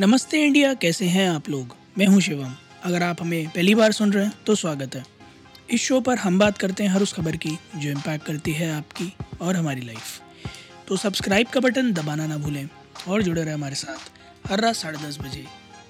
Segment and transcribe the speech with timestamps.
[0.00, 1.76] नमस्ते इंडिया, कैसे हैं आप लोग?
[1.98, 5.04] मैं हूँ शिवम। अगर आप हमें पहली बार सुन रहे हैं तो स्वागत है।
[5.70, 8.72] इस शो पर हम बात करते हैं हर उस खबर की, जो इम्पैक्ट करती है
[8.72, 10.22] आपकी और हमारी लाइफ
[10.88, 12.68] तो सब्सक्राइब का बटन दबाना ना भूलें
[13.08, 13.98] और जुड़े रहे हमारे साथ
[14.48, 15.44] हर रात साढ़े दस बजे।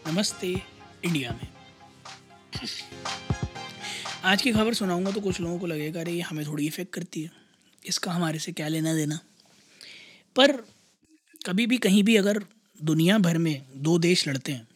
[0.07, 0.63] नमस्ते
[1.05, 1.49] इंडिया में।
[4.25, 7.23] आज की खबर सुनाऊँगा तो कुछ लोगों को लगेगा, अरे, ये हमें थोड़ी इफ़ेक्ट करती
[7.23, 7.31] है।
[7.87, 9.19] इसका हमारे से क्या लेना देना?
[10.37, 10.53] पर
[11.47, 12.45] कभी भी कहीं भी अगर
[12.81, 14.67] दुनिया भर में दो देश लड़ते हैं,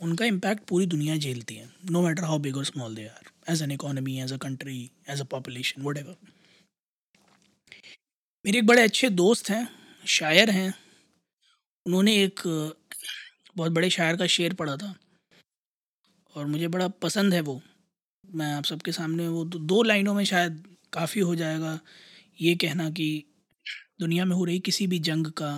[0.00, 3.62] उनका इम्पैक्ट पूरी दुनिया झेलती है नो मैटर हाउ बिग और small they are as
[3.62, 4.78] an economy as a country
[5.10, 6.16] as a population whatever
[8.44, 9.68] मेरे एक बड़े अच्छे दोस्त हैं,
[10.04, 10.74] शायर हैं,
[11.86, 12.40] उन्होंने एक,
[13.56, 14.94] बहुत बड़े शायर का शेर पढ़ा था,
[16.34, 17.60] और मुझे बड़ा पसंद है वो।
[18.24, 20.62] मैं आप सबके सामने वो दो लाइनों में शायद
[20.92, 21.78] काफ़ी हो जाएगा
[22.38, 23.08] ये कहना कि
[24.00, 25.50] दुनिया में हो रही किसी भी जंग का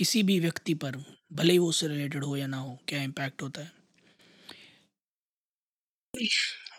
[0.00, 0.96] किसी भी व्यक्ति पर,
[1.32, 3.72] भले ही वो उससे रिलेटेड हो या ना हो, क्या इम्पैक्ट होता है?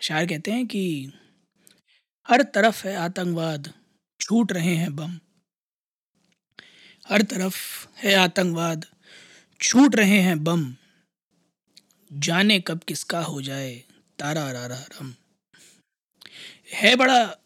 [0.02, 1.12] शायर कहते हैं कि,
[2.28, 3.74] हर तरफ़ है आतंकवाद,
[4.20, 5.20] छूट रहे हैं बम।
[7.08, 8.86] हर तरफ़ है आतंकवाद,
[9.60, 10.76] छूट रहे हैं बम।
[12.12, 13.84] जाने कब किसका हो जाए,
[14.18, 15.14] तारा रारा रम।
[16.72, 17.38] है बड़ा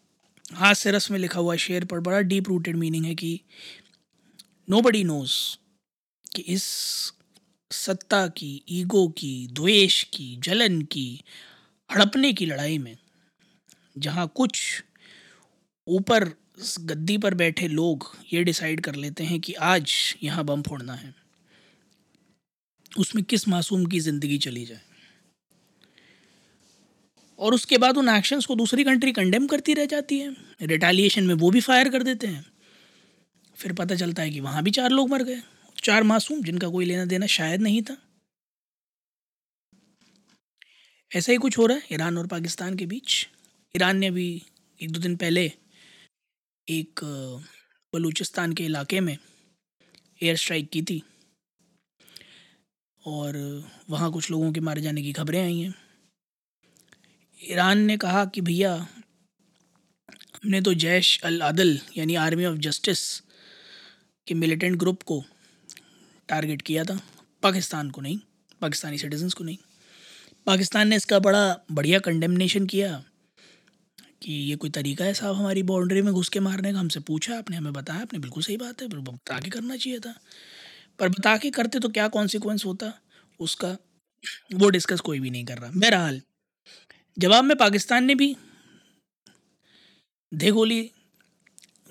[0.52, 3.40] हाथ से रस में लिखा हुआ शेर, पर बड़ा डीप रूटेड मीनिंग है कि
[4.70, 5.58] नो बडी नोज़
[6.34, 6.62] कि इस
[7.70, 11.20] सत्ता की, ईगो की, द्वेष की, जलन की,
[11.90, 12.96] हड़पने की लड़ाई में,
[13.96, 14.82] जहाँ कुछ
[15.86, 16.24] ऊपर
[16.80, 21.14] गद्दी पर बैठे लोग ये डिसाइड कर लेते हैं कि आज यहाँ बम फोड़ना है,
[22.92, 24.80] उसमें किस मासूम की ज़िंदगी चली जाए।
[27.38, 31.34] और उसके बाद उन एक्शंस को दूसरी कंट्री कंडेम करती रह जाती है रिटालिएशन में
[31.34, 32.44] वो भी फायर कर देते हैं,
[33.56, 35.42] फिर पता चलता है कि वहाँ भी चार लोग मर गए।
[35.86, 37.96] चार मासूम जिनका कोई लेना देना शायद नहीं था।
[41.16, 43.28] ऐसा ही कुछ हो रहा है ईरान और पाकिस्तान के बीच।
[43.76, 44.42] ईरान ने अभी
[44.82, 45.52] एक दो दिन पहले
[46.68, 47.00] एक
[47.92, 49.18] बलूचिस्तान के इलाके में
[50.22, 51.02] एयर स्ट्राइक की थी।
[53.06, 53.38] और
[53.90, 55.74] वहाँ कुछ लोगों के मारे जाने की खबरें आई हैं।
[57.50, 63.20] ईरान ने कहा कि भैया, हमने तो जैश अल अदल यानी आर्मी ऑफ़ जस्टिस
[64.26, 65.24] के मिलिटेंट ग्रुप को
[66.28, 67.00] टारगेट किया था।
[67.42, 68.18] पाकिस्तान को नहीं,
[68.60, 69.58] पाकिस्तानी सिटीजन्स को नहीं।
[70.46, 73.04] पाकिस्तान ने इसका बड़ा, बढ़िया कंडेमनेशन किया
[74.22, 77.38] कि ये कोई तरीका है साहब हमारी बाउंड्री में घुस के मारने का। हमसे पूछा,
[77.38, 80.14] आपने हमें बताया, आपने बिल्कुल सही बात है बता के करना चाहिए था।
[80.98, 82.92] पर बता के करते तो क्या कॉन्सिक्वेंस होता?
[83.40, 83.76] उसका
[84.54, 86.20] वो डिस्कस कोई भी नहीं कर रहा। बहरहाल,
[87.18, 88.36] जवाब में पाकिस्तान ने भी
[90.32, 90.90] दे गोली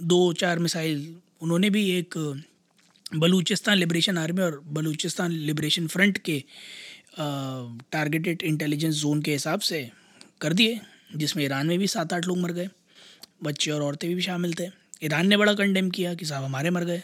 [0.03, 2.18] दो चार मिसाइल, उन्होंने भी एक
[3.12, 6.44] बलूचिस्तान लिबरेशन आर्मी और बलूचिस्तान लिबरेशन फ्रंट के
[7.92, 9.90] टारगेटेड इंटेलिजेंस जोन के हिसाब से
[10.42, 10.80] कर दिए,
[11.16, 12.70] जिसमें ईरान में भी सात आठ लोग मर गए,
[13.44, 14.68] बच्चे और औरतें भी शामिल थे।
[15.04, 17.02] ईरान ने बड़ा कंडेम किया कि साहब हमारे मर गए,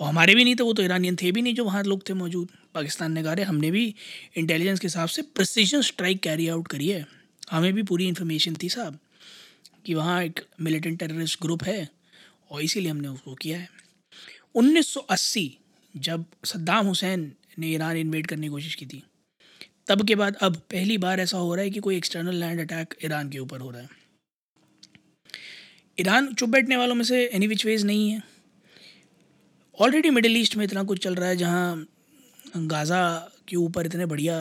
[0.00, 2.14] और हमारे भी नहीं थे, वो तो ईरानियन थे भी नहीं जो वहाँ लोग थे
[2.14, 3.94] मौजूद। पाकिस्तान ने कहा रहे हमने भी
[4.36, 7.06] इंटेलिजेंस के हिसाब से प्रिसीजन स्ट्राइक कैरी आउट करी है।
[7.50, 8.98] हमें भी पूरी इन्फॉर्मेशन थी साहब,
[9.86, 11.88] कि वहाँ एक मिलिटेंट टेररिस्ट ग्रुप है,
[12.50, 13.68] और इसीलिए हमने उसको किया है।
[14.54, 15.48] 1980
[15.94, 19.02] जब सद्दाम हुसैन ने ईरान इन्वेड करने की कोशिश की थी,
[19.88, 22.94] तब के बाद अब पहली बार ऐसा हो रहा है कि कोई एक्सटर्नल लैंड अटैक
[23.04, 23.88] ईरान के ऊपर हो रहा है।
[25.98, 28.22] ईरान चुप बैठने वालों में से एनी विच वेज नहीं है।
[29.78, 31.86] ऑलरेडी मिडिल ईस्ट में इतना कुछ चल रहा है जहाँ
[32.56, 33.02] गाज़ा
[33.48, 34.36] के ऊपर इतने बढ़िया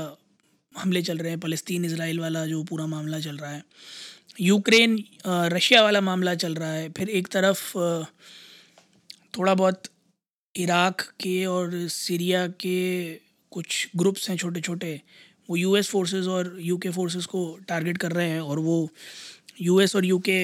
[0.75, 3.63] हमले चल रहे हैं फ़लस्तीन इसराइल वाला जो पूरा मामला चल रहा है
[4.41, 7.77] यूक्रेन रशिया वाला मामला चल रहा है, फिर एक तरफ़
[9.37, 9.83] थोड़ा बहुत
[10.55, 12.75] इराक के और सीरिया के
[13.51, 15.01] कुछ ग्रुप्स हैं छोटे छोटे
[15.49, 18.89] वो यूएस फोर्सेस और यूके फोर्सेस को टारगेट कर रहे हैं और वो
[19.61, 20.39] यूएस और यूके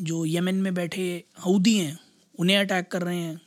[0.00, 1.98] जो यमन में बैठे हऊदी हैं,
[2.38, 3.40] उन्हें अटैक कर रहे हैं।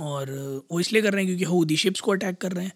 [0.00, 0.30] और
[0.72, 2.72] वो इसलिए कर रहे हैं क्योंकि हऊदी शिप्स को अटैक कर रहे हैं।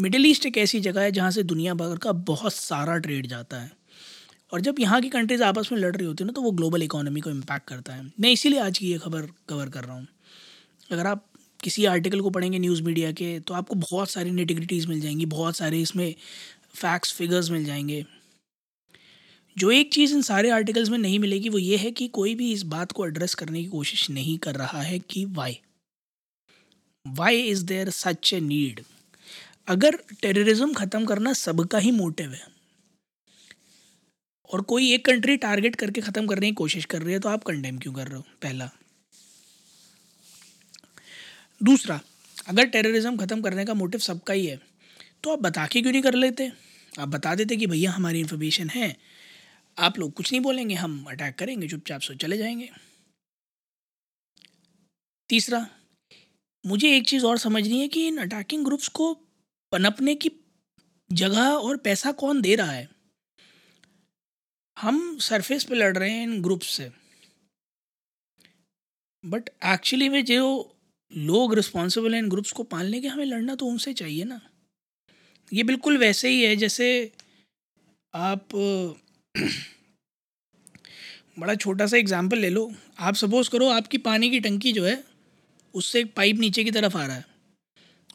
[0.00, 3.60] मिडिल ईस्ट एक ऐसी जगह है जहाँ से दुनिया भर का बहुत सारा ट्रेड जाता
[3.60, 3.77] है।
[4.52, 6.82] और जब यहाँ की कंट्रीज़ आपस में लड़ रही होती है ना तो वो ग्लोबल
[6.82, 10.06] इकोनॉमी को इम्पैक्ट करता है। मैं इसीलिए आज की ये खबर कवर कर रहा हूँ।
[10.90, 11.24] अगर आप
[11.60, 15.56] किसी आर्टिकल को पढ़ेंगे न्यूज़ मीडिया के तो आपको बहुत सारी नेटिविटीज़ मिल जाएँगी, बहुत
[15.56, 16.14] सारे इसमें
[16.74, 18.04] फैक्ट्स फिगर्स मिल जाएँगे।
[19.56, 22.52] जो एक चीज़ इन सारे आर्टिकल्स में नहीं मिलेगी, वो ये है कि कोई भी
[22.52, 25.58] इस बात को एड्रेस करने की कोशिश नहीं कर रहा है कि why
[27.06, 28.80] why is there such a need
[29.68, 32.46] अगर टेररिज्म ख़त्म करना सबका ही मोटिव है
[34.50, 37.44] और कोई एक कंट्री टारगेट करके ख़त्म करने की कोशिश कर रही है तो आप
[37.44, 38.24] कंडेम क्यों कर रहे हो?
[38.42, 38.70] पहला।
[41.60, 42.00] दूसरा,
[42.48, 44.60] अगर टेररिज्म ख़त्म करने का मोटिव सबका ही है
[45.24, 46.50] तो आप बता के क्यों नहीं कर लेते?
[46.92, 48.96] आप बता देते कि भैया, हमारी इन्फॉर्मेशन है।
[49.78, 52.70] आप लोग कुछ नहीं बोलेंगे, हम अटैक करेंगे, चुपचाप से चले जाएँगे।
[55.30, 55.66] तीसरा,
[56.64, 59.12] मुझे एक चीज़ और समझनी है कि इन अटैकिंग ग्रुप्स को
[59.72, 60.30] पनपने की
[61.12, 62.88] जगह और पैसा कौन दे रहा है?
[64.80, 66.90] हम सरफेस पे लड़ रहे हैं इन ग्रुप्स से।
[69.26, 70.76] बट एक्चुअली में जो
[71.16, 74.40] लोग रिस्पॉन्सिबल हैं इन ग्रुप्स को पालने के, हमें लड़ना तो उनसे चाहिए ना।
[75.52, 77.12] ये बिल्कुल वैसे ही है, जैसे
[78.14, 78.48] आप,
[81.38, 85.04] बड़ा छोटा सा एग्जांपल ले लो। आप सपोज़ करो आपकी पानी की टंकी जो है,
[85.74, 87.24] उससे एक पाइप नीचे की तरफ़ आ रहा है।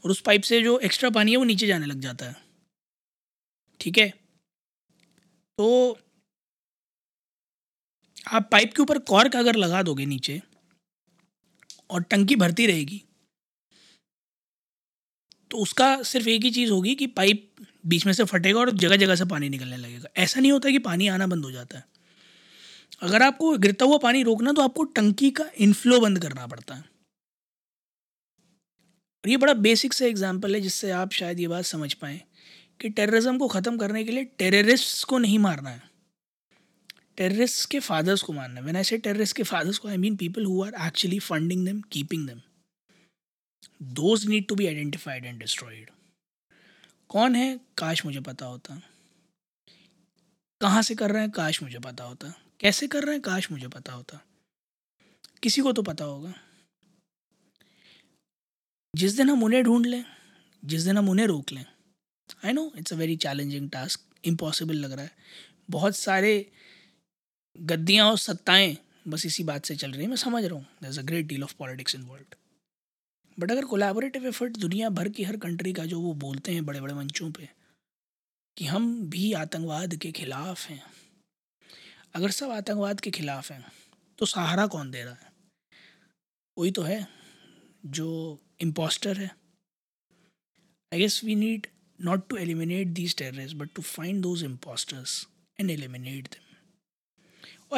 [0.06, 2.36] और उस पाइप से जो एक्स्ट्रा पानी है, वो नीचे जाने लग जाता है।
[3.80, 4.10] ठीक है?
[5.58, 5.98] तो
[8.26, 10.42] आप पाइप के ऊपर कॉर्क अगर लगा दोगे नीचे,
[11.90, 13.02] और टंकी भरती रहेगी
[15.52, 17.50] तो उसका सिर्फ़ एक ही चीज़ होगी कि पाइप
[17.86, 20.80] बीच में से फटेगा और जगह जगह से पानी निकलने लगेगा। ऐसा नहीं होता कि
[20.82, 21.86] पानी आना बंद हो जाता है।
[23.02, 26.82] अगर आपको गिरता हुआ पानी रोकना तो आपको टंकी का इनफ्लो बंद करना पड़ता है।
[29.24, 32.20] और ये बड़ा बेसिक सा एग्ज़ाम्पल है, जिससे आप शायद ये बात समझ पाएँ
[32.80, 35.82] कि टेररिज्म को ख़त्म करने के लिए टेररिस्ट को नहीं मारना है।
[37.18, 40.16] टेररिस्ट के फादर्स को मारना है व्हेन आई से टेररिस्ट के फादर्स को I mean
[40.16, 42.42] people who are actually funding them keeping them
[43.82, 45.90] those need to be identified and destroyed
[47.10, 47.60] कौन है?
[47.78, 48.82] काश मुझे पता होता।
[50.62, 51.32] कहाँ से कर रहे हैं?
[51.32, 53.22] काश मुझे पता होता। कैसे कर रहे हैं?
[53.22, 54.22] काश मुझे पता होता।
[55.44, 56.34] किसी को तो पता होगा।
[58.96, 60.06] जिस दिन हम उन्हें ढूंढ लें,
[60.66, 61.66] जिस दिन हम उन्हें रोक लें
[62.46, 65.16] I know it's a very challenging task impossible लग रहा है।
[65.70, 66.52] बहुत सारे
[67.56, 68.76] गद्दियाँ और सत्ताएँ,
[69.08, 71.26] बस इसी बात से चल रही हैं, मैं समझ रहा हूँ। There is a great
[71.28, 72.36] deal of politics in world
[73.38, 76.82] but अगर कोलेबोरेटिव एफर्ट दुनिया भर की हर कंट्री का जो वो बोलते हैं बड़े
[76.82, 77.50] बड़े मंचों पे,
[78.58, 80.82] कि हम भी आतंकवाद के ख़िलाफ़ हैं।
[82.16, 83.64] अगर सब आतंकवाद के ख़िलाफ़ हैं
[84.20, 85.32] तो सहारा कौन दे रहा है?
[86.58, 87.08] वही तो है,
[87.86, 89.32] जो इम्पोस्टर है।
[90.92, 91.68] I guess we need
[92.00, 95.12] not to eliminate these terrorists but to find those imposters
[95.60, 96.43] and eliminate them.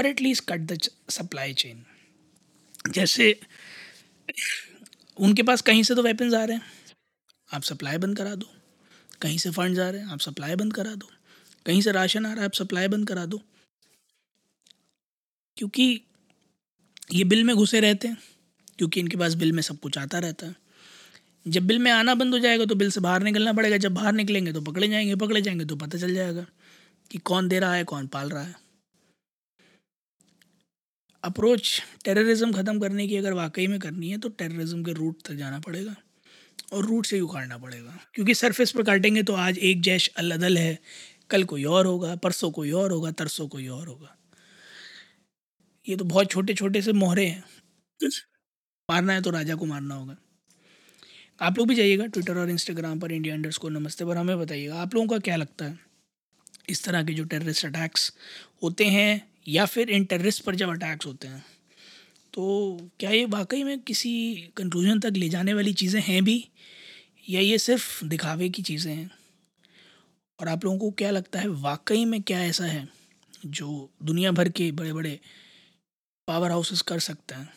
[0.04, 1.76] At least cut the supply chain.
[2.90, 3.40] जैसे
[5.18, 6.64] उनके पास कहीं से तो वेपन्स आ रहे हैं।
[7.54, 8.54] आप सप्लाई बंद करा दो।
[9.22, 11.12] कहीं से फंड्स आ रहे हैं, आप सप्लाई बंद करा दो।
[11.66, 13.42] कहीं से राशन आ रहा है, आप सप्लाई बंद करा दो।
[15.58, 16.02] क्योंकि
[17.14, 18.18] ये बिल में घुसे रहते हैं,
[18.78, 20.56] क्योंकि इनके पास बिल में सब कुछ आता रहता है।
[21.48, 24.14] जब बिल में आना बंद हो जाएगा तो बिल से बाहर निकलना पड़ेगा। जब बाहर
[24.14, 26.46] निकलेंगे तो पकड़े जाएँगे पकड़े जाएँगे तो पता चल जाएगा
[27.12, 28.65] कि कौन दे रहा है, कौन पाल रहा है।
[31.26, 35.34] अप्रोच टेररिज्म ख़त्म करने की अगर वाकई में करनी है तो टेररिज्म के रूट तक
[35.34, 35.96] जाना पड़ेगा
[36.74, 40.58] और रूट से ही उखाड़ना पड़ेगा। क्योंकि सरफेस पर काटेंगे तो आज एक जैश अलदल
[40.58, 40.78] है
[41.30, 44.16] कल कोई और होगा परसों कोई और होगा तरसों कोई और होगा।
[45.88, 47.44] ये तो बहुत छोटे छोटे से मोहरे हैं।
[48.90, 50.16] मारना है तो राजा को मारना होगा।
[51.42, 54.82] आप लोग भी जाइएगा ट्विटर और इंस्टाग्राम पर इंडिया अंडर को नमस्ते पर हमें बताइएगा
[54.82, 55.80] आप लोगों का क्या लगता है?
[56.70, 58.14] इस तरह के जो टेररिस्ट अटैक्स
[58.64, 61.46] होते हैं या फिर इन टेररिस्ट पर जब अटैक्स होते हैं
[62.34, 64.12] तो क्या ये वाकई में किसी
[64.58, 66.48] कंक्लूजन तक ले जाने वाली चीज़ें हैं भी?
[67.30, 69.10] या ये सिर्फ़ दिखावे की चीज़ें हैं?
[70.40, 72.88] और आप लोगों को क्या लगता है, वाकई में क्या ऐसा है
[73.46, 75.20] जो दुनिया भर के बड़े बड़े
[76.28, 77.50] पावर हाउसेस कर सकते हैं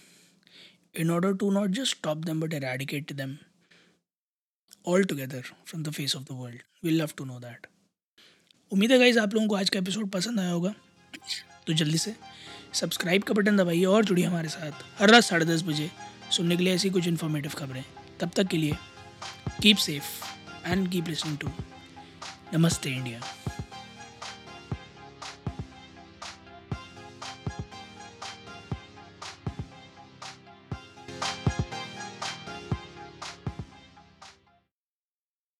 [0.96, 3.36] in order to not just stop them but eradicate them
[4.86, 7.66] all together from the face of the world we love to know that
[8.72, 10.74] उम्मीद है गाइज़ आप लोगों को आज का एपिसोड पसंद आया होगा।
[11.68, 12.14] तो जल्दी से
[12.74, 15.90] सब्सक्राइब का बटन दबाइए और जुड़िए हमारे साथ। हर रात साढ़े दस बजे
[16.32, 17.84] सुनने के लिए ऐसी कुछ इन्फॉर्मेटिव खबरें।
[18.20, 18.76] तब तक के लिए
[19.62, 20.04] keep safe
[20.66, 21.50] and keep listening to
[22.54, 23.20] Namaste India